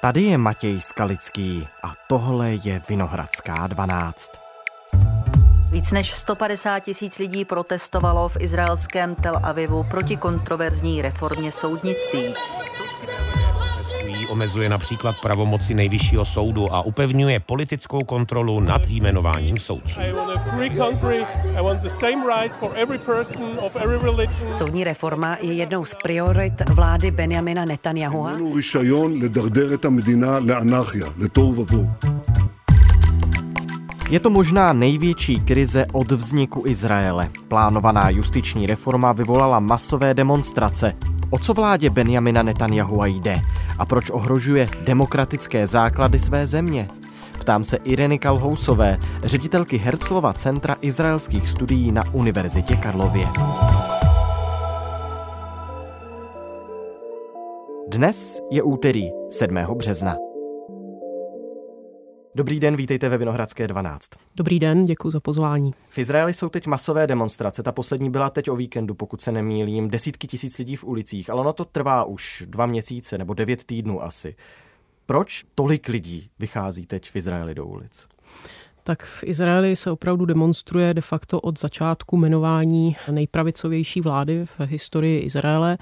[0.00, 4.32] Tady je Matěj Skalický a tohle je Vinohradská 12.
[5.70, 12.34] Víc než 150 tisíc lidí protestovalo v izraelském Tel Avivu proti kontroverzní reformě soudnictví
[14.28, 20.00] omezuje například pravomoci nejvyššího soudu a upevňuje politickou kontrolu nad jmenováním soudců.
[24.52, 28.28] Soudní reforma je jednou z priorit vlády Benjamina Netanyahu.
[34.10, 37.28] Je to možná největší krize od vzniku Izraele.
[37.48, 40.92] Plánovaná justiční reforma vyvolala masové demonstrace.
[41.30, 43.40] O co vládě Benjamina Netanyahu jde
[43.78, 46.88] a proč ohrožuje demokratické základy své země?
[47.40, 53.26] Ptám se Ireny Kalhousové, ředitelky Herzlova Centra izraelských studií na Univerzitě Karlově.
[57.88, 59.56] Dnes je úterý 7.
[59.74, 60.27] března.
[62.38, 64.10] Dobrý den, vítejte ve Vinohradské 12.
[64.36, 65.72] Dobrý den, děkuji za pozvání.
[65.88, 67.62] V Izraeli jsou teď masové demonstrace.
[67.62, 69.90] Ta poslední byla teď o víkendu, pokud se nemýlím.
[69.90, 74.02] Desítky tisíc lidí v ulicích, ale ono to trvá už dva měsíce nebo devět týdnů
[74.02, 74.36] asi.
[75.06, 78.08] Proč tolik lidí vychází teď v Izraeli do ulic?
[78.88, 85.20] Tak v Izraeli se opravdu demonstruje de facto od začátku jmenování nejpravicovější vlády v historii
[85.20, 85.78] Izraele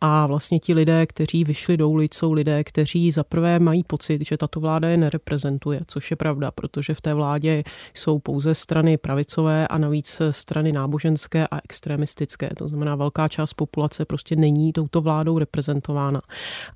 [0.00, 4.36] a vlastně ti lidé, kteří vyšli do ulic, jsou lidé, kteří zaprvé mají pocit, že
[4.36, 7.62] tato vláda je nereprezentuje, což je pravda, protože v té vládě
[7.94, 12.50] jsou pouze strany pravicové a navíc strany náboženské a extremistické.
[12.56, 16.20] To znamená, velká část populace prostě není touto vládou reprezentována.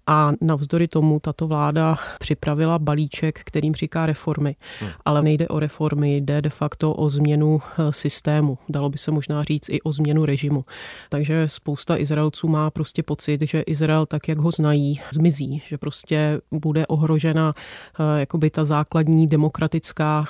[0.07, 4.91] A navzdory tomu tato vláda připravila balíček, kterým říká reformy, hmm.
[5.05, 8.59] ale nejde o reformy reformy, jde de facto o změnu eh, systému.
[8.69, 10.65] Dalo by se možná říct i o změnu režimu.
[11.09, 16.41] Takže spousta Izraelců má prostě pocit, že Izrael tak, jak ho znají, zmizí, že prostě
[16.51, 20.25] bude ohrožena eh, jakoby ta základní demokratická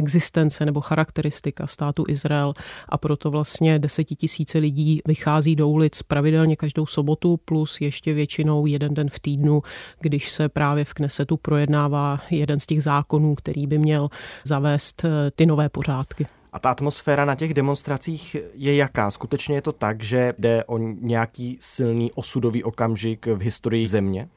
[0.00, 2.54] existence nebo charakteristika státu Izrael
[2.88, 8.94] a proto vlastně desetitisíce lidí vychází do ulic pravidelně každou sobotu plus ještě většinou jeden
[8.94, 9.62] den v týdnu,
[10.00, 14.08] když se právě v Knesetu projednává jeden z těch zákonů, který by měl
[14.44, 16.39] zavést eh, ty nové pořádky.
[16.52, 19.10] A ta atmosféra na těch demonstracích je jaká?
[19.10, 24.28] Skutečně je to tak, že jde o nějaký silný osudový okamžik v historii země?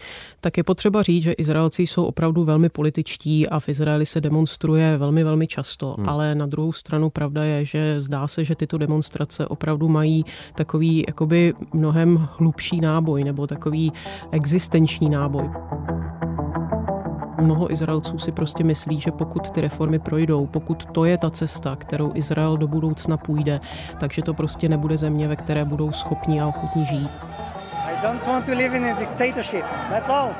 [0.41, 4.97] Tak je potřeba říct, že Izraelci jsou opravdu velmi političtí a v Izraeli se demonstruje
[4.97, 5.96] velmi, velmi často.
[5.97, 6.09] Hmm.
[6.09, 10.25] Ale na druhou stranu pravda je, že zdá se, že tyto demonstrace opravdu mají
[10.56, 13.91] takový jakoby mnohem hlubší náboj nebo takový
[14.31, 15.50] existenční náboj.
[17.41, 21.75] Mnoho Izraelců si prostě myslí, že pokud ty reformy projdou, pokud to je ta cesta,
[21.75, 23.59] kterou Izrael do budoucna půjde,
[23.99, 27.11] takže to prostě nebude země, ve které budou schopni a ochotní žít.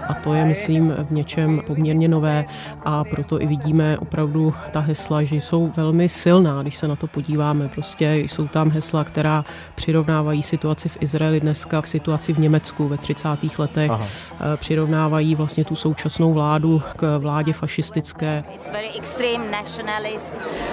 [0.08, 2.46] A to je, myslím, v něčem poměrně nové
[2.86, 7.08] a proto i vidíme opravdu ta hesla, že jsou velmi silná, když se na to
[7.08, 7.68] podíváme.
[7.68, 12.98] Prostě jsou tam hesla, která přirovnávají situaci v Izraeli dneska k situaci v Německu ve
[12.98, 13.28] 30.
[13.58, 13.92] letech.
[13.92, 14.08] Aha.
[14.34, 18.44] Eh, přirovnávají vlastně tu současnou vládu k vládě fašistické.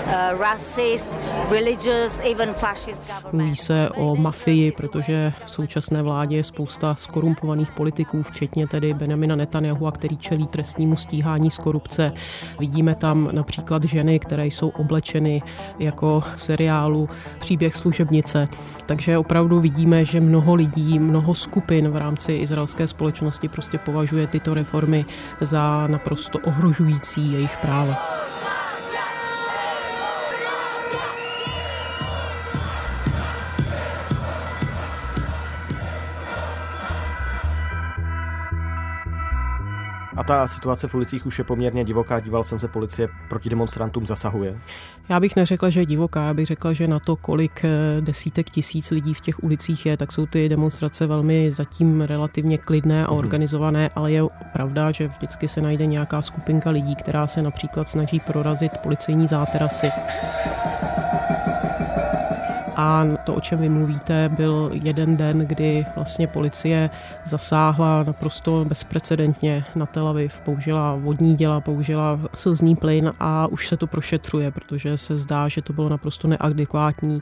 [0.07, 0.13] Uh,
[3.33, 8.95] Mluví se o mafii, protože v současné vládě je spousta spousta skorumpovaných politiků, včetně tedy
[8.95, 12.13] Benjamina Netanyahu, který čelí trestnímu stíhání z korupce.
[12.59, 15.43] Vidíme tam například ženy, které jsou oblečeny
[15.79, 17.09] jako v seriálu
[17.39, 18.49] Příběh služebnice.
[18.87, 24.55] Takže opravdu vidíme, že mnoho lidí, mnoho skupin v rámci izraelské společnosti prostě považuje tyto
[24.55, 25.05] reformy
[25.41, 28.20] za naprosto ohrožující jejich práva.
[40.31, 42.21] Ta situace v ulicích už je poměrně divoká.
[42.21, 44.59] Díval jsem se, policie proti demonstrantům zasahuje.
[45.09, 48.51] Já bych neřekla, že je divoká, já bych řekla, že na to, kolik eh, desítek
[48.51, 53.11] tisíc lidí v těch ulicích je, tak jsou ty demonstrace velmi zatím relativně klidné a
[53.11, 53.19] mhm.
[53.19, 54.23] organizované, ale je
[54.53, 59.91] pravda, že vždycky se najde nějaká skupinka lidí, která se například snaží prorazit policejní záterasy.
[62.81, 66.91] A to, o čem vy mluvíte, byl jeden den, kdy vlastně policie
[67.25, 73.77] zasáhla naprosto bezprecedentně na Tel Aviv, použila vodní děla, použila slzný plyn a už se
[73.77, 77.21] to prošetřuje, protože se zdá, že to bylo naprosto neadekvátní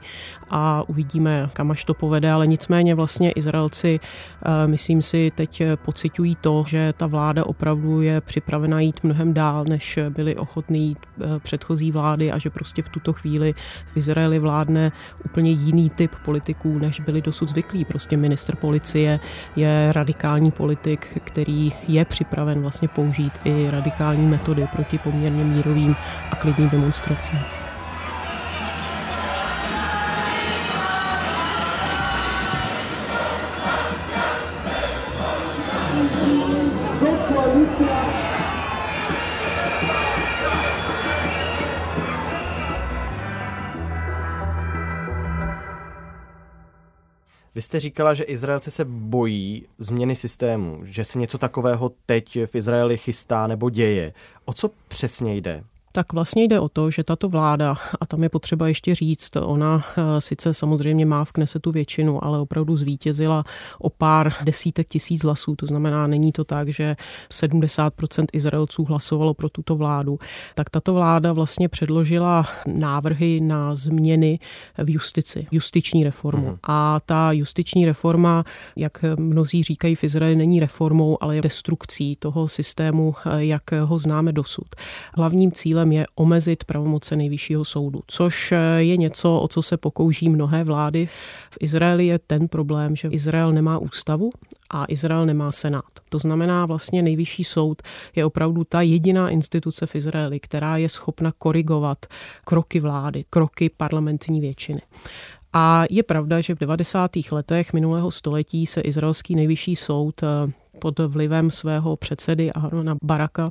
[0.50, 6.36] a uvidíme, kam až to povede, ale nicméně vlastně Izraelci, eh, myslím si, teď pocitují
[6.40, 11.24] to, že ta vláda opravdu je připravena jít mnohem dál, než byli ochotní jít eh,
[11.38, 13.54] předchozí vlády a že prostě v tuto chvíli
[13.86, 14.92] v Izraeli vládne
[15.24, 17.84] úplně úplně jiný typ politiků, než byli dosud zvyklí.
[17.84, 19.20] Prostě minister policie
[19.56, 25.96] je radikální politik, který je připraven vlastně použít i radikální metody proti poměrně mírovým
[26.30, 27.38] a klidným demonstracím.
[47.58, 52.54] Vy jste říkala, že Izraelci se bojí změny systému, že se něco takového teď v
[52.54, 54.12] Izraeli chystá nebo děje.
[54.44, 55.64] O co přesně jde?
[55.98, 59.84] Tak vlastně jde o to, že tato vláda, a tam je potřeba ještě říct, ona
[59.96, 63.44] eh, sice samozřejmě má v Knesetu většinu, ale opravdu zvítězila
[63.78, 65.56] o pár desítek tisíc hlasů.
[65.56, 66.96] To znamená, není to tak, že
[67.30, 70.18] 70% Izraelců hlasovalo pro tuto vládu.
[70.54, 74.38] Tak tato vláda vlastně předložila návrhy na změny
[74.84, 76.46] v justici, justiční reformu.
[76.46, 76.58] Uh-huh.
[76.62, 78.44] A ta justiční reforma,
[78.76, 83.98] jak mnozí říkají v Izraeli, není reformou, ale je destrukcí toho systému, eh, jak ho
[83.98, 84.68] známe dosud.
[85.14, 89.76] Hlavním cílem cílem je omezit pravomoce nejvyššího soudu, což eh, je něco, o co se
[89.76, 91.08] pokouší mnohé vlády.
[91.50, 94.30] V Izraeli je ten problém, že Izrael nemá ústavu
[94.70, 95.84] a Izrael nemá senát.
[96.08, 97.82] To znamená vlastně nejvyšší soud
[98.16, 102.06] je opravdu ta jediná instituce v Izraeli, která je schopna korigovat
[102.44, 104.80] kroky vlády, kroky parlamentní většiny.
[105.52, 107.10] A je pravda, že v 90.
[107.32, 113.50] letech minulého století se izraelský nejvyšší soud eh, pod vlivem svého předsedy Ahrona Baraka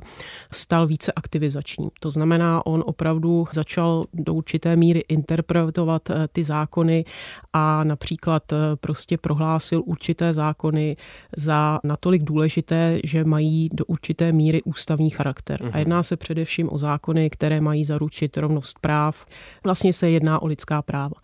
[0.52, 1.90] stal více aktivizačním.
[2.00, 7.04] To znamená, on opravdu začal do určité míry interpretovat eh, ty zákony
[7.52, 10.96] a například eh, prostě prohlásil určité zákony
[11.36, 15.62] za natolik důležité, že mají do určité míry ústavní charakter.
[15.62, 15.78] A mhm.
[15.78, 19.26] jedná se především o zákony, které mají zaručit rovnost práv.
[19.64, 21.16] Vlastně se jedná o lidská práva.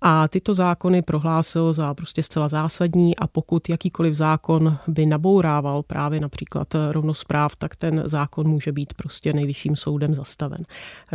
[0.00, 5.82] A tyto zákony prohlásil za prostě zcela zásadní a pokud jakýkoliv zákon by naboural odehrával
[5.82, 10.64] právě například eh, rovnost práv, tak ten zákon může být prostě nejvyšším soudem zastaven.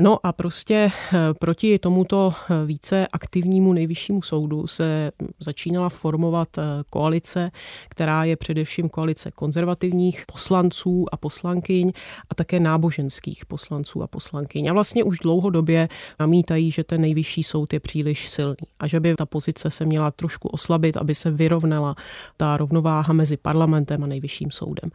[0.01, 6.50] No a prostě eh, proti tomuto eh, více aktivnímu nejvyššímu soudu se začínala formovat
[6.89, 7.51] koalice,
[7.89, 11.91] která je především koalice konzervativních poslanců a poslankyň
[12.30, 14.68] a také náboženských poslanců a poslankyň.
[14.69, 15.89] A vlastně už dlouhodobě
[16.19, 20.12] namítají, že ten nejvyšší soud je příliš silný a že by ta pozice se měla
[20.12, 21.95] trošku oslabit, aby se vyrovnala
[22.38, 24.92] ta rovnováha mezi parlamentem a nejvyšším nejvyšším soudem.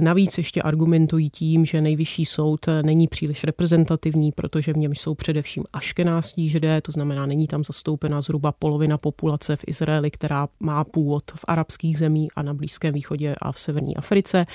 [0.00, 5.64] Navíc ještě argumentují tím, že nejvyšší soud není příliš reprezentativní, protože v něm jsou především
[5.72, 11.22] aškenástí židé, to znamená, není tam zastoupena zhruba polovina populace v Izraeli, která má původ
[11.34, 14.46] v arabských zemích a na Blízkém východě a v severní Africe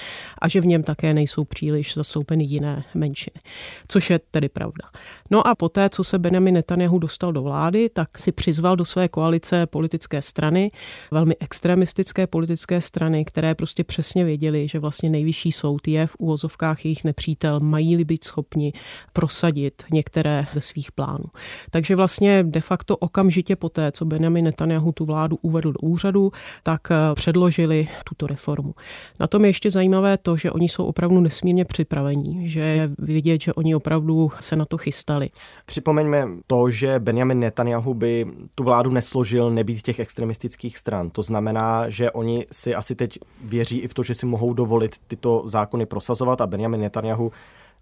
[0.42, 3.42] a že v něm také nejsou příliš zastoupeny jiné menšiny.
[3.88, 4.90] Což je tedy pravda.
[5.32, 9.08] No a poté, co se Benjamin Netanyahu dostal do vlády, tak si přizval do své
[9.08, 10.70] koalice politické strany,
[11.12, 16.16] velmi extremistické politické strany, které prostě přesně přesně věděli, že vlastně nejvyšší soud je v
[16.20, 18.74] úvozovkách jejich nepřítel, mají-li být schopni
[19.14, 21.26] prosadit některé ze svých plánů.
[21.72, 26.32] Takže vlastně de facto okamžitě poté, co Benjamin Netanyahu tu vládu uvedl do úřadu,
[26.64, 28.74] tak eh, předložili tuto reformu.
[29.20, 33.42] Na tom je ještě zajímavé to, že oni jsou opravdu nesmírně připravení, že je vidět,
[33.42, 35.30] že oni opravdu se na to chystali.
[35.66, 38.26] Připomeňme to, že Benjamin Netanyahu by
[38.56, 41.10] tu vládu nesložil nebýt těch extremistických stran.
[41.10, 44.96] To znamená, že oni si asi teď věří i v to, že si mohou dovolit
[45.08, 47.32] tyto zákony prosazovat a Benjamin Netanyahu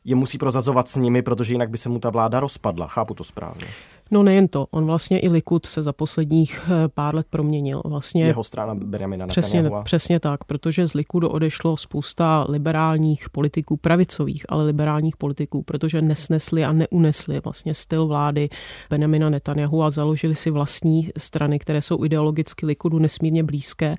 [0.06, 2.88] je musí prozazovat s nimi, protože jinak by se mu ta vláda rozpadla.
[2.88, 3.68] Chápu to správně.
[4.12, 7.82] No nejen to, on vlastně i Likud se za posledních eh, pár let proměnil.
[7.86, 14.46] Vlastně Jeho strana Benjamina přesně, přesně tak, protože z Likudu odešlo spousta liberálních politiků, pravicových,
[14.50, 18.50] ale liberálních politiků, protože nesnesli a neunesli vlastně styl vlády
[18.90, 23.94] Benjamina Netanyahu a založili si vlastní strany, které jsou ideologicky Likudu nesmírně blízké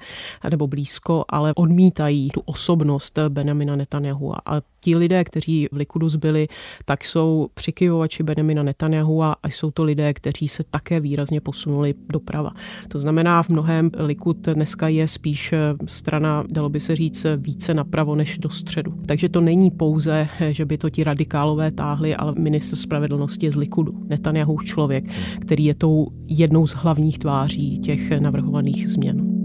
[0.51, 4.35] nebo blízko, ale odmítají tu osobnost Benjamina Netanyahu.
[4.35, 6.49] A ti lidé, kteří v Likudu zbyli,
[6.85, 11.95] tak jsou přikyvovači Benjamina Netanyahu a jsou to lidé, lidé, kteří se také výrazně posunuli
[12.13, 12.53] doprava.
[12.89, 17.75] To znamená, v mnohem Likud dneska je spíš eh, strana, dalo by se říct, více
[17.75, 18.93] napravo než do středu.
[19.07, 23.53] Takže to není pouze, eh, že by to ti radikálové táhli, ale minister spravedlnosti je
[23.53, 23.93] z Likudu.
[24.09, 25.05] Netanyahu člověk,
[25.41, 29.36] který je tou jednou z hlavních tváří těch navrhovaných změn.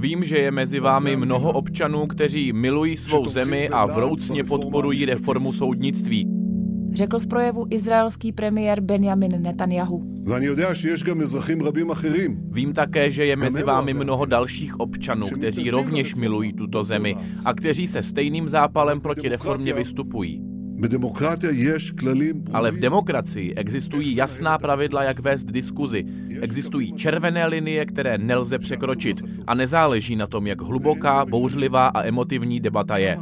[0.00, 5.52] Vím, že je mezi vámi mnoho občanů, kteří milují svou zemi a vroucně podporují reformu
[5.52, 6.26] soudnictví.
[6.92, 10.02] Řekl v projevu izraelský premiér Benjamin Netanyahu.
[12.50, 17.54] Vím také, že je mezi vámi mnoho dalších občanů, kteří rovněž milují tuto zemi a
[17.54, 20.55] kteří se stejným zápalem proti reformě vystupují.
[22.53, 26.05] Ale v demokracii existují jasná pravidla, jak vést diskuzi.
[26.41, 29.21] Existují červené linie, které nelze překročit.
[29.47, 33.17] A nezáleží na tom, jak hluboká, bouřlivá a emotivní debata je.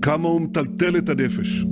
[0.00, 1.64] כמה הוא מטלטל את הנפש.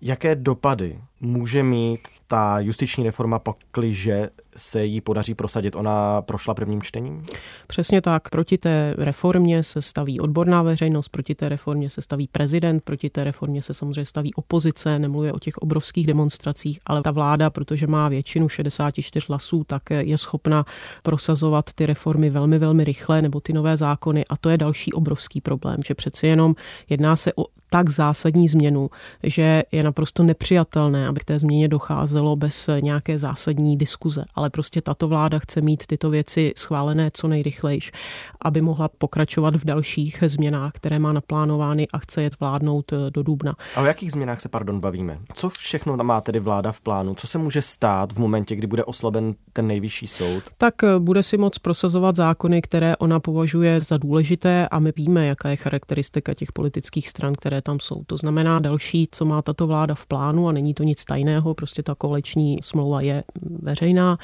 [0.00, 5.75] Jaké dopady může mít ta justiční reforma, pakliže se jí podaří prosadit?
[5.75, 7.25] Ona prošla prvním čtením?
[7.67, 8.29] Přesně tak.
[8.29, 13.23] Proti té reformě se staví odborná veřejnost, proti té reformě se staví prezident, proti té
[13.23, 18.09] reformě se samozřejmě staví opozice, nemluvě o těch obrovských demonstracích, ale ta vláda, protože má
[18.09, 20.65] většinu 64 hlasů, tak je schopna
[21.03, 24.25] prosazovat ty reformy velmi, velmi rychle, nebo ty nové zákony.
[24.29, 26.55] A to je další obrovský problém, že přeci jenom
[26.89, 28.89] jedná se o tak zásadní změnu,
[29.23, 34.25] že je naprosto nepřijatelné, aby k té změně docházelo bez nějaké zásadní diskuze.
[34.35, 37.91] Ale prostě tato vláda chce mít tyto věci schválené co nejrychlejš,
[38.41, 43.23] aby mohla pokračovat v dalších změnách, které má naplánovány a chce jet vládnout eh, do
[43.23, 43.53] dubna.
[43.75, 45.19] A o jakých změnách se, pardon, bavíme?
[45.33, 47.15] Co všechno má tedy vláda v plánu?
[47.15, 50.43] Co se může stát v momentě, kdy bude oslaben ten nejvyšší soud?
[50.57, 55.25] Tak eh, bude si moc prosazovat zákony, které ona považuje za důležité a my víme,
[55.25, 58.03] jaká je charakteristika těch politických stran, které tam jsou.
[58.07, 61.83] To znamená další, co má tato vláda v plánu a není to nic tajného, prostě
[61.83, 64.17] ta koleční smlouva je veřejná,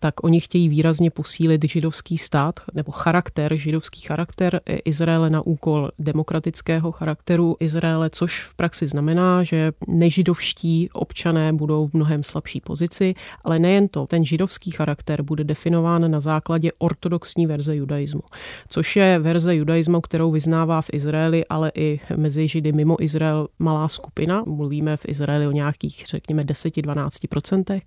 [0.00, 6.92] tak oni chtějí výrazně posílit židovský stát nebo charakter, židovský charakter Izraele na úkol demokratického
[6.92, 13.58] charakteru Izraele, což v praxi znamená, že nežidovští občané budou v mnohem slabší pozici, ale
[13.58, 18.22] nejen to, ten židovský charakter bude definován na základě ortodoxní verze judaismu,
[18.68, 23.88] což je verze judaismu, kterou vyznává v Izraeli, ale i mezi židy mimo Izrael malá
[23.88, 24.44] skupina.
[24.46, 27.80] Mluvíme v Izraeli o nějakých, řekněme, 10-12%.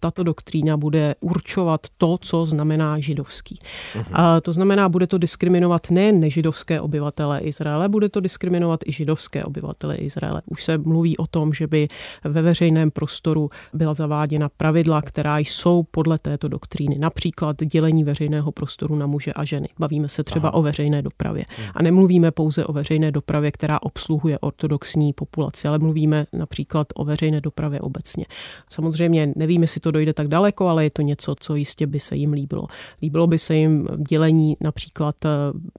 [0.00, 3.58] Tato doktrína bude určovat to, co znamená židovský.
[3.94, 4.04] Uh-huh.
[4.12, 9.44] A to znamená, bude to diskriminovat nejen nežidovské obyvatele Izraele, bude to diskriminovat i židovské
[9.44, 10.42] obyvatele Izraele.
[10.46, 11.88] Už se mluví o tom, že by
[12.24, 16.98] ve veřejném prostoru byla zaváděna pravidla, která jsou podle této doktríny.
[16.98, 19.68] Například dělení veřejného prostoru na muže a ženy.
[19.78, 20.58] Bavíme se třeba Aha.
[20.58, 21.44] o veřejné dopravě.
[21.44, 21.70] Uh-huh.
[21.74, 27.40] A nemluvíme pouze o veřejné dopravě, která obsluhuje ortodoxní populaci, ale mluvíme například o veřejné
[27.40, 28.24] dopravě obecně.
[28.70, 32.16] Samozřejmě nevím, jestli to dojde tak daleko, ale je to něco, co jistě by se
[32.16, 32.66] jim líbilo.
[33.02, 35.28] Líbilo by se jim dělení například eh,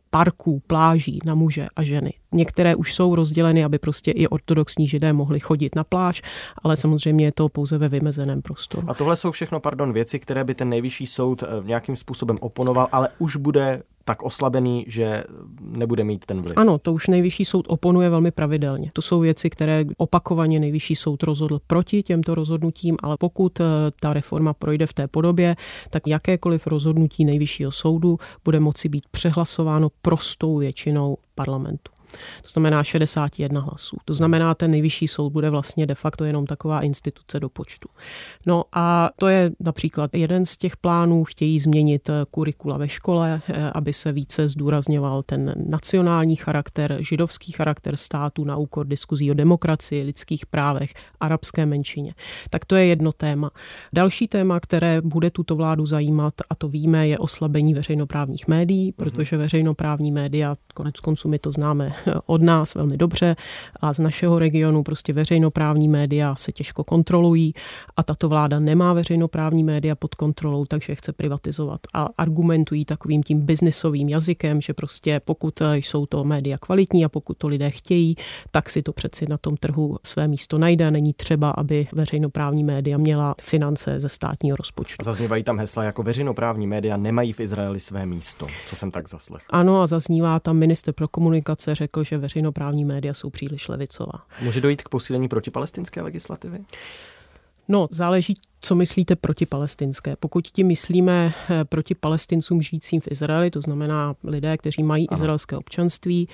[0.09, 2.13] parků, pláží na muže a ženy.
[2.31, 6.21] Některé už jsou rozděleny, aby prostě i ortodoxní židé mohli chodit na pláž,
[6.63, 8.89] ale samozřejmě je to pouze ve vymezeném prostoru.
[8.89, 12.87] A tohle jsou všechno, pardon, věci, které by ten nejvyšší soud eh, nějakým způsobem oponoval,
[12.91, 15.23] ale už bude tak oslabený, že
[15.59, 16.57] nebude mít ten vliv.
[16.57, 18.89] Ano, to už nejvyšší soud oponuje velmi pravidelně.
[18.93, 23.63] To jsou věci, které opakovaně nejvyšší soud rozhodl proti těmto rozhodnutím, ale pokud eh,
[23.99, 25.55] ta reforma projde v té podobě,
[25.89, 31.96] tak jakékoliv rozhodnutí nejvyššího soudu bude moci být přehlasováno prostou většinou parlamentu.
[32.41, 33.97] To znamená 61 hlasů.
[34.05, 37.89] To znamená, ten nejvyšší soud bude vlastně de facto jenom taková instituce do počtu.
[38.45, 41.23] No a to je například jeden z těch plánů.
[41.23, 47.51] Chtějí změnit eh, kurikula ve škole, eh, aby se více zdůrazňoval ten nacionální charakter, židovský
[47.51, 52.13] charakter státu na úkor diskuzí o demokracii, lidských právech, arabské menšině.
[52.49, 53.51] Tak to je jedno téma.
[53.93, 59.37] Další téma, které bude tuto vládu zajímat, a to víme, je oslabení veřejnoprávních médií, protože
[59.37, 61.91] veřejnoprávní média, konec konců my to známe
[62.25, 63.35] od nás velmi dobře
[63.81, 67.53] a z našeho regionu prostě veřejnoprávní média se těžko kontrolují
[67.97, 73.41] a tato vláda nemá veřejnoprávní média pod kontrolou, takže chce privatizovat a argumentují takovým tím
[73.41, 78.15] biznisovým jazykem, že prostě pokud jsou to média kvalitní a pokud to lidé chtějí,
[78.51, 80.91] tak si to přeci na tom trhu své místo najde.
[80.91, 85.03] Není třeba, aby veřejnoprávní média měla finance ze státního rozpočtu.
[85.03, 89.45] Zaznívají tam hesla jako veřejnoprávní média nemají v Izraeli své místo, co jsem tak zaslechl.
[89.49, 94.25] Ano a zaznívá tam minister pro komunikace, řekl, že veřejnoprávní média jsou příliš levicová.
[94.41, 96.59] Může dojít k posílení protipalestinské legislativy?
[97.67, 100.15] No, záleží, co myslíte proti palestinské.
[100.19, 105.17] Pokud ti myslíme eh, proti palestincům žijícím v Izraeli, to znamená lidé, kteří mají ano.
[105.17, 106.27] izraelské občanství,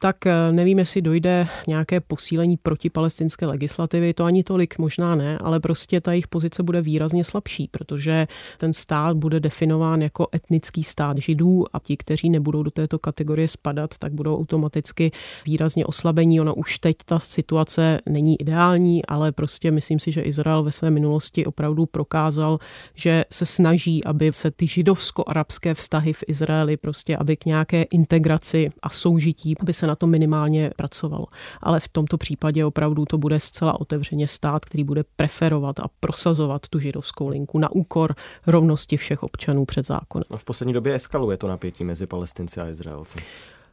[0.00, 5.60] tak eh, nevím, jestli dojde nějaké posílení protipalestinské legislativy, to ani tolik možná ne, ale
[5.60, 8.26] prostě ta jejich pozice bude výrazně slabší, protože
[8.58, 13.48] ten stát bude definován jako etnický stát židů a ti, kteří nebudou do této kategorie
[13.48, 15.12] spadat, tak budou automaticky
[15.46, 16.40] výrazně oslabení.
[16.40, 20.90] Ona už teď ta situace není ideální, ale prostě myslím si, že Izrael ve své
[20.90, 22.58] minulosti opravdu opravdu prokázal,
[22.94, 28.70] že se snaží, aby se ty židovsko-arabské vztahy v Izraeli prostě, aby k nějaké integraci
[28.82, 31.26] a soužití, aby se na to minimálně pracovalo.
[31.60, 36.68] Ale v tomto případě opravdu to bude zcela otevřeně stát, který bude preferovat a prosazovat
[36.68, 38.14] tu židovskou linku na úkor
[38.46, 40.24] rovnosti všech občanů před zákonem.
[40.30, 43.18] No v poslední době eskaluje to napětí mezi Palestinci a Izraelci.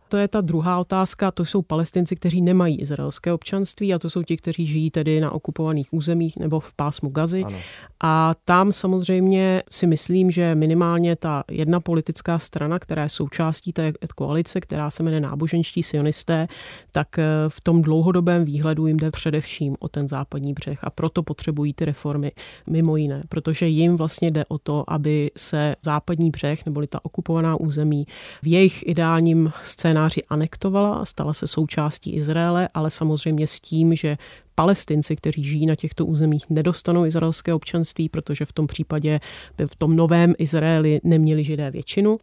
[0.10, 4.24] To je ta druhá otázka, to jsou palestinci, kteří nemají izraelské občanství a to jsou
[4.24, 7.44] ti, kteří žijí tedy na okupovaných územích nebo v pásmu Gazy.
[7.44, 7.58] Ano.
[8.04, 13.94] A tam samozřejmě si myslím, že minimálně ta jedna politická strana, která je součástí té
[14.16, 16.48] koalice, která se jmenuje náboženští sionisté,
[16.92, 21.24] tak eh, v tom dlouhodobém výhledu jim jde především o ten západní břeh a proto
[21.24, 22.32] potřebují ty reformy
[22.68, 27.56] mimo jiné, protože jim vlastně jde o to, aby se západní břeh neboli ta okupovaná
[27.56, 28.08] území
[28.42, 33.96] v jejich ideálním scénáři scénáři anektovala a stala se součástí Izraele, ale samozřejmě s tím,
[33.96, 34.18] že
[34.56, 39.20] Palestinci, kteří žijí na těchto územích, nedostanou izraelské občanství, protože v tom případě
[39.58, 42.18] by v tom novém Izraeli neměli židé většinu.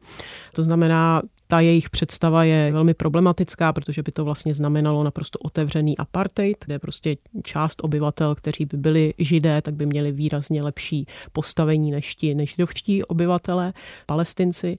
[0.52, 5.98] To znamená, ta jejich představa je velmi problematická, protože by to vlastně znamenalo naprosto otevřený
[5.98, 11.90] apartheid, kde prostě část obyvatel, kteří by byli židé, tak by měli výrazně lepší postavení
[11.90, 13.72] než ti nežidovští obyvatele,
[14.06, 14.78] palestinci.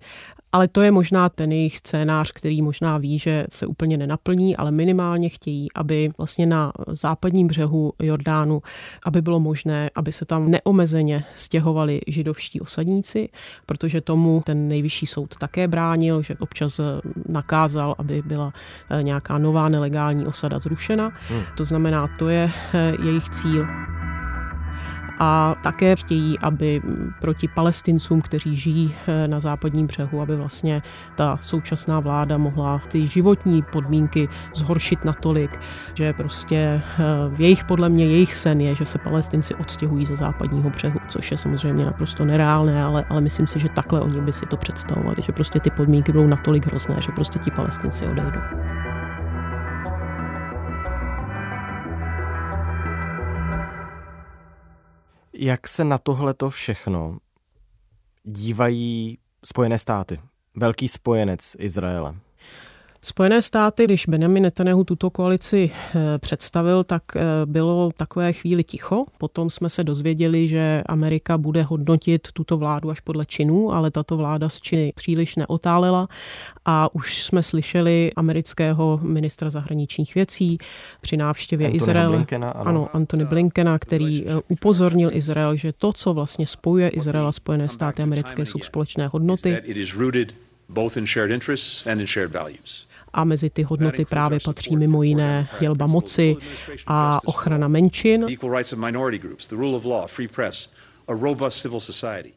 [0.51, 4.71] Ale to je možná ten jejich scénář, který možná ví, že se úplně nenaplní, ale
[4.71, 8.61] minimálně chtějí, aby vlastně na západním břehu Jordánu,
[9.03, 13.29] aby bylo možné, aby se tam neomezeně stěhovali židovští osadníci,
[13.65, 16.35] protože tomu ten nejvyšší soud také bránil, že
[17.29, 18.53] nakázal, aby byla
[18.89, 21.11] eh, nějaká nová nelegální osada zrušena.
[21.29, 21.41] Hmm.
[21.55, 23.63] To znamená, to je eh, jejich cíl
[25.19, 26.81] a také chtějí, aby
[27.21, 30.81] proti palestincům, kteří žijí eh, na západním břehu, aby vlastně
[31.15, 35.59] ta současná vláda mohla ty životní podmínky zhoršit natolik,
[35.93, 37.03] že prostě eh,
[37.37, 41.37] jejich, podle mě, jejich sen je, že se palestinci odstěhují ze západního břehu, což je
[41.37, 45.31] samozřejmě naprosto nereálné, ale, ale myslím si, že takhle oni by si to představovali, že
[45.31, 48.86] prostě ty podmínky budou natolik hrozné, že prostě ti palestinci odejdou.
[55.39, 57.17] Jak se na tohleto všechno
[58.23, 60.19] dívají Spojené státy,
[60.55, 62.15] velký spojenec Izraele?
[63.01, 69.03] Spojené státy, když Benjamin Netanyahu tuto koalici eh, představil, tak eh, bylo takové chvíli ticho.
[69.17, 74.17] Potom jsme se dozvěděli, že Amerika bude hodnotit tuto vládu až podle činů, ale tato
[74.17, 76.05] vláda z činy příliš neotálela
[76.65, 80.57] a už jsme slyšeli amerického ministra zahraničních věcí
[81.01, 82.17] při návštěvě Antony Izraele.
[82.17, 82.69] Blinkena, ano.
[82.69, 87.69] ano, Antony Blinkena, který eh, upozornil Izrael, že to, co vlastně spojuje Izrael a Spojené
[87.69, 89.61] státy americké, jsou společné hodnoty.
[90.69, 95.03] both in shared interests and in shared values a mezi ty hodnoty právě patří mimo
[95.03, 96.35] jiné dělba moci
[96.87, 98.25] a ochrana menšin.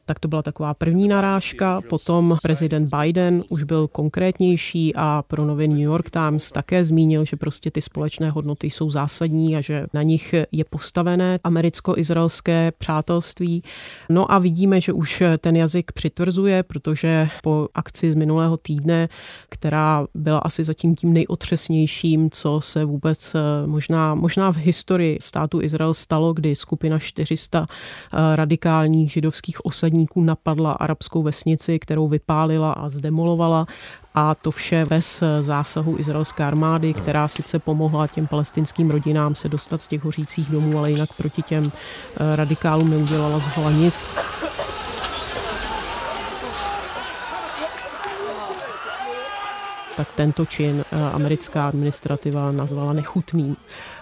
[0.07, 5.71] Tak to byla taková první narážka, potom prezident Biden už byl konkrétnější a pro novin
[5.71, 10.03] New York Times také zmínil, že prostě ty společné hodnoty jsou zásadní a že na
[10.03, 13.63] nich je postavené americko-izraelské přátelství.
[14.09, 19.09] No a vidíme, že už ten jazyk přitvrzuje, protože po akci z minulého týdne,
[19.49, 25.63] která byla asi zatím tím nejotřesnějším, co se vůbec eh, možná, možná v historii státu
[25.63, 27.67] Izrael stalo, kdy skupina 400
[28.35, 33.67] radikálních radikálních židovských osadníků napadla arabskou vesnici, kterou vypálila a zdemolovala
[34.15, 39.83] a to vše bez zásahu izraelské armády, která sice pomohla těm palestinským rodinám se dostat
[39.83, 44.07] z těch hořících domů, ale jinak proti těm eh, radikálům neudělala zhola nic.
[49.97, 53.57] Tak tento čin eh, americká administrativa nazvala nechutným.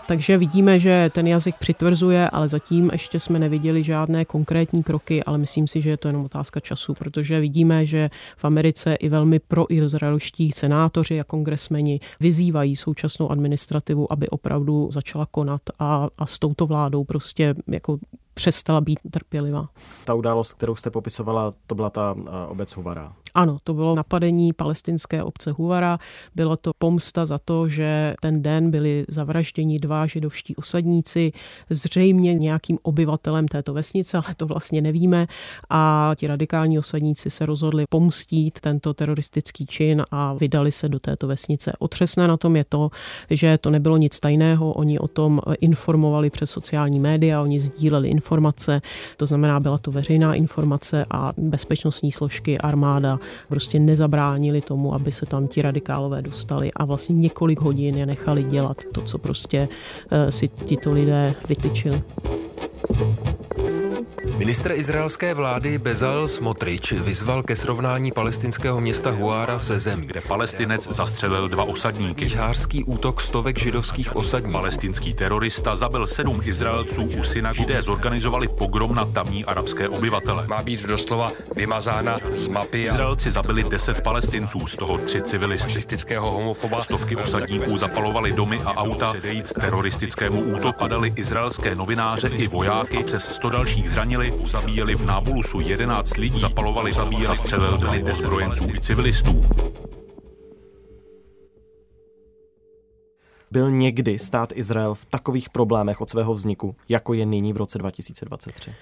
[0.08, 5.38] Takže vidíme, že ten jazyk přitvrzuje, ale zatím ještě jsme neviděli žádné konkrétní kroky, ale
[5.38, 9.38] myslím si, že je to jenom otázka času, protože vidíme, že v Americe i velmi
[9.38, 16.66] proizraelští senátoři a kongresmeni vyzývají současnou administrativu, aby opravdu začala konat a, a s touto
[16.66, 17.98] vládou prostě jako
[18.34, 19.68] přestala být trpělivá.
[20.04, 23.12] Ta událost, kterou jste popisovala, to byla ta eh, obec Huvara.
[23.34, 25.98] Ano, to bylo napadení palestinské obce Huvara.
[26.34, 31.32] Bylo to pomsta za to, že ten den byli zavražděni dva židovští osadníci,
[31.70, 35.26] zřejmě nějakým obyvatelem této vesnice, ale to vlastně nevíme.
[35.70, 41.26] A ti radikální osadníci se rozhodli pomstít tento teroristický čin a vydali se do této
[41.26, 41.72] vesnice.
[41.78, 42.90] Otřesné na tom je to,
[43.30, 44.72] že to nebylo nic tajného.
[44.72, 48.82] Oni o tom informovali přes sociální média, oni sdíleli informace,
[49.16, 53.17] to znamená, byla to veřejná informace a bezpečnostní složky, armáda
[53.48, 58.42] prostě nezabránili tomu, aby se tam ti radikálové dostali a vlastně několik hodin je nechali
[58.42, 59.68] dělat to, co prostě
[60.10, 62.02] eh, si tito lidé vytyčili.
[64.38, 70.88] Ministr izraelské vlády Bezalel Smotrič vyzval ke srovnání palestinského města Huára se zemí, kde palestinec
[70.88, 72.28] zastřelil dva osadníky.
[72.28, 74.52] Žářský útok stovek židovských osadníků.
[74.52, 80.46] Palestinský terorista zabil sedm Izraelců u synagogy, zorganizovali pogrom na tamní arabské obyvatele.
[80.46, 82.82] Má být doslova vymazána z mapy.
[82.82, 86.16] Izraelci zabili deset palestinců, z toho tři civilisty.
[86.18, 86.80] Homofoba.
[86.80, 89.06] Stovky osadníků zapalovali domy a auta.
[89.06, 93.04] Předejít teroristickému útoku padali izraelské novináře i vojáky.
[93.04, 98.64] Přes 100 dalších zranili, zabíjeli v Nábulusu 11 lidí, zapalovali, zabíjeli, zastřelili byli 10 vojenců
[98.74, 99.44] i civilistů.
[103.50, 107.78] Byl někdy stát Izrael v takových problémech od svého vzniku, jako je nyní v roce
[107.78, 108.74] 2023?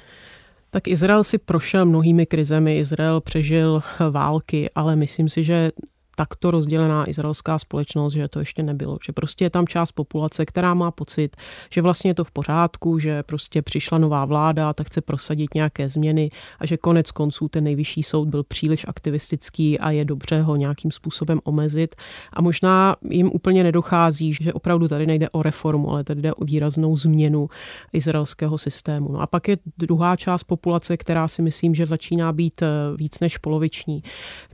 [0.70, 5.70] Tak Izrael si prošel mnohými krizemi, Izrael přežil války, ale myslím si, že
[6.16, 8.98] takto rozdělená izraelská společnost, že to ještě nebylo.
[9.07, 11.37] Že prostě je tam část populace, která má pocit,
[11.70, 15.88] že vlastně je to v pořádku, že prostě přišla nová vláda, tak chce prosadit nějaké
[15.88, 20.57] změny a že konec konců ten nejvyšší soud byl příliš aktivistický a je dobře ho
[20.57, 21.94] nějakým způsobem omezit.
[22.33, 26.44] A možná jim úplně nedochází, že opravdu tady nejde o reformu, ale tady jde o
[26.44, 27.48] výraznou změnu
[27.92, 29.12] izraelského systému.
[29.12, 33.20] No a pak je druhá část populace, která si myslím, že začíná být eh, víc
[33.20, 34.02] než poloviční,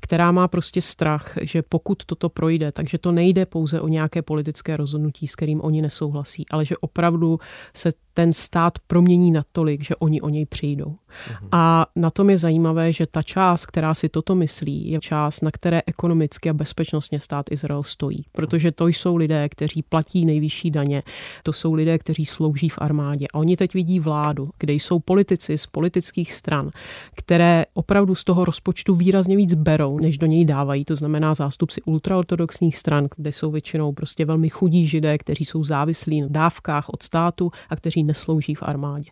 [0.01, 4.76] která má prostě strach, že pokud toto projde, takže to nejde pouze o nějaké politické
[4.76, 7.38] rozhodnutí, s kterým oni nesouhlasí, ale že opravdu
[7.76, 10.96] se ten stát promění natolik, že oni o něj přijdou.
[11.31, 11.48] Mhm.
[11.53, 15.51] A na tom je zajímavé, že ta část, která si toto myslí, je část, na
[15.51, 18.25] které ekonomicky a bezpečnostně stát Izrael stojí.
[18.33, 21.03] Protože to jsou lidé, kteří platí nejvyšší daně,
[21.42, 23.27] to jsou lidé, kteří slouží v armádě.
[23.35, 26.70] A oni teď vidí vládu, kde jsou politici z politických stran,
[27.14, 30.85] které opravdu z toho rozpočtu výrazně víc berou, než do něj dávají.
[30.85, 36.20] To znamená zástupci ultraortodoxních stran, kde jsou většinou prostě velmi chudí židé, kteří jsou závislí
[36.20, 39.10] na dávkách od státu a kteří neslouží v armádě.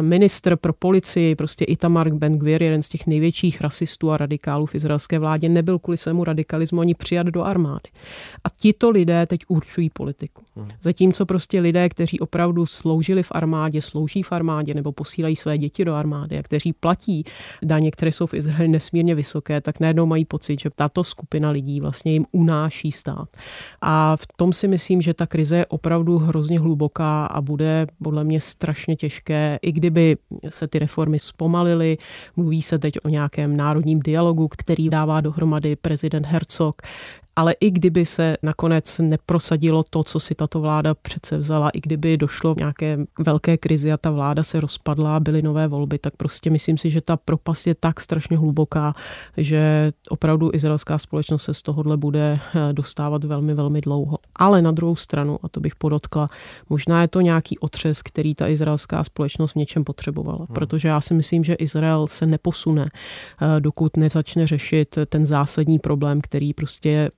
[0.00, 5.18] Minister pro policii, prostě Itamar Ben-Gvir, jeden z těch největších rasistů a radikálů v izraelské
[5.18, 7.90] vládě, nebyl kvůli svému radikalismu ani přijat do armády.
[8.44, 10.42] A tito lidé teď určují politiku.
[10.56, 10.68] Hmm.
[10.80, 15.84] Zatímco prostě lidé, kteří opravdu sloužili v armádě, slouží v armádě nebo posílají své děti
[15.84, 17.24] do armády a kteří platí
[17.62, 21.80] daně, které jsou v Izraeli nesmírně vysoké, tak najednou mají pocit, že tato skupina lidí
[21.80, 23.28] vlastně jim unáší stát.
[23.80, 28.24] A v tom si myslím, že ta krize je opravdu hrozně hluboká a bude podle
[28.24, 30.16] mě strašně těžké, i kdyby
[30.48, 31.98] se ty reformy zpomalily.
[32.36, 36.82] Mluví se teď o nějakém národním dialogu, který dává dohromady prezident Herzog
[37.36, 42.16] ale i kdyby se nakonec neprosadilo to, co si tato vláda přece vzala, i kdyby
[42.16, 46.16] došlo k nějaké velké krizi a ta vláda se rozpadla a byly nové volby, tak
[46.16, 48.94] prostě myslím si, že ta propast je tak strašně hluboká,
[49.36, 54.18] že opravdu izraelská společnost se z tohohle bude eh, dostávat velmi, velmi dlouho.
[54.36, 56.28] Ale na druhou stranu, a to bych podotkla,
[56.70, 60.38] možná je to nějaký otřes, který ta izraelská společnost v něčem potřebovala.
[60.38, 60.54] Hmm.
[60.54, 66.20] Protože já si myslím, že Izrael se neposune, eh, dokud nezačne řešit ten zásadní problém,
[66.20, 67.10] který prostě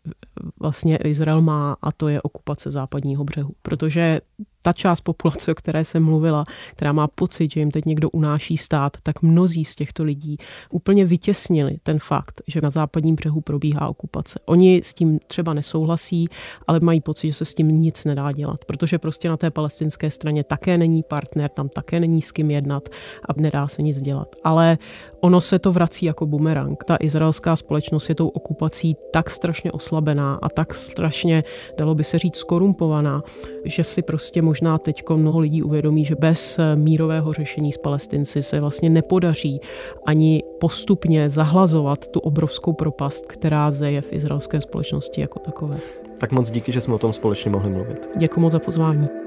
[0.60, 3.52] vlastně Izrael má a to je okupace západního břehu.
[3.62, 4.20] Protože
[4.66, 8.56] ta část populace, o které jsem mluvila, která má pocit, že jim teď někdo unáší
[8.56, 10.36] stát, tak mnozí z těchto lidí
[10.70, 14.38] úplně vytěsnili ten fakt, že na západním břehu probíhá okupace.
[14.46, 16.26] Oni s tím třeba nesouhlasí,
[16.66, 20.10] ale mají pocit, že se s tím nic nedá dělat, protože prostě na té palestinské
[20.10, 22.88] straně také není partner, tam také není s kým jednat
[23.28, 24.36] a nedá se nic dělat.
[24.44, 24.78] Ale
[25.20, 26.84] ono se to vrací jako bumerang.
[26.84, 31.44] Ta izraelská společnost je tou okupací tak strašně oslabená a tak strašně,
[31.78, 33.22] dalo by se říct, skorumpovaná,
[33.64, 38.60] že si prostě možná teď mnoho lidí uvědomí, že bez mírového řešení s palestinci se
[38.60, 39.60] vlastně nepodaří
[40.06, 45.78] ani postupně zahlazovat tu obrovskou propast, která zeje v izraelské společnosti jako takové.
[46.20, 48.08] Tak moc díky, že jsme o tom společně mohli mluvit.
[48.16, 49.25] Děkuji moc za pozvání.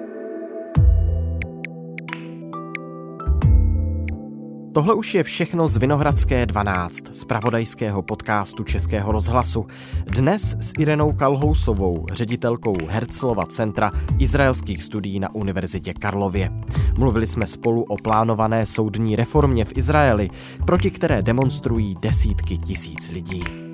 [4.79, 9.67] Tohle už je všechno z Vinohradské 12, z pravodajského podcastu Českého rozhlasu.
[10.05, 16.49] Dnes s Irenou Kalhousovou, ředitelkou Herzlova centra izraelských studií na Univerzitě Karlově.
[16.97, 20.29] Mluvili jsme spolu o plánované soudní reformě v Izraeli,
[20.65, 23.68] proti které demonstrují desítky tisíc lidí.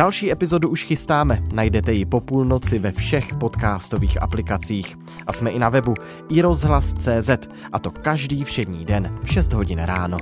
[0.00, 4.98] Další epizodu už chystáme, najdete ji po půlnoci ve všech podcastových aplikacích.
[5.26, 5.94] A jsme i na webu
[6.28, 7.30] iRozhlas.cz
[7.72, 10.16] a to každý všední den v 6 hodin ráno.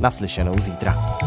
[0.00, 1.18] Naslyšenou zítra.